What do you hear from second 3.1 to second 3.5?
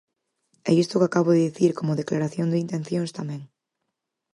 tamén.